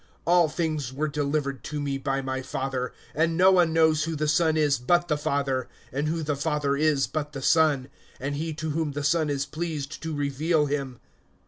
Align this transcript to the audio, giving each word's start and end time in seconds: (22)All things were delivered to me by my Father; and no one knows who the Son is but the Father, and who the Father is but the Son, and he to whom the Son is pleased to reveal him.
(22)All 0.25 0.51
things 0.51 0.91
were 0.91 1.07
delivered 1.07 1.63
to 1.63 1.79
me 1.79 1.95
by 1.95 2.23
my 2.23 2.41
Father; 2.41 2.91
and 3.13 3.37
no 3.37 3.51
one 3.51 3.71
knows 3.71 4.05
who 4.05 4.15
the 4.15 4.27
Son 4.27 4.57
is 4.57 4.79
but 4.79 5.07
the 5.07 5.15
Father, 5.15 5.69
and 5.93 6.07
who 6.07 6.23
the 6.23 6.35
Father 6.35 6.75
is 6.75 7.05
but 7.05 7.33
the 7.33 7.41
Son, 7.43 7.87
and 8.19 8.35
he 8.35 8.51
to 8.51 8.71
whom 8.71 8.93
the 8.93 9.03
Son 9.03 9.29
is 9.29 9.45
pleased 9.45 10.01
to 10.01 10.11
reveal 10.15 10.65
him. 10.65 10.99